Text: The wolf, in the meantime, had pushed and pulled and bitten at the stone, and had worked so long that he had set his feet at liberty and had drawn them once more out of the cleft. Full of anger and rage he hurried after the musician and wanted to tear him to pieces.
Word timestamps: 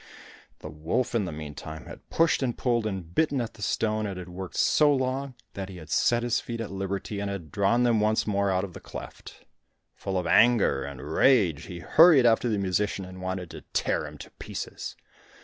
The 0.61 0.67
wolf, 0.69 1.13
in 1.13 1.25
the 1.25 1.31
meantime, 1.31 1.85
had 1.85 2.09
pushed 2.09 2.41
and 2.41 2.57
pulled 2.57 2.87
and 2.87 3.13
bitten 3.13 3.39
at 3.39 3.53
the 3.53 3.61
stone, 3.61 4.07
and 4.07 4.17
had 4.17 4.29
worked 4.29 4.55
so 4.55 4.91
long 4.91 5.35
that 5.53 5.69
he 5.69 5.77
had 5.77 5.91
set 5.91 6.23
his 6.23 6.39
feet 6.39 6.59
at 6.59 6.71
liberty 6.71 7.19
and 7.19 7.29
had 7.29 7.51
drawn 7.51 7.83
them 7.83 7.99
once 7.99 8.25
more 8.25 8.49
out 8.49 8.63
of 8.63 8.73
the 8.73 8.79
cleft. 8.79 9.45
Full 9.93 10.17
of 10.17 10.25
anger 10.25 10.83
and 10.83 11.01
rage 11.11 11.65
he 11.65 11.81
hurried 11.81 12.25
after 12.25 12.49
the 12.49 12.57
musician 12.57 13.05
and 13.05 13.21
wanted 13.21 13.51
to 13.51 13.61
tear 13.73 14.07
him 14.07 14.17
to 14.17 14.31
pieces. 14.39 14.95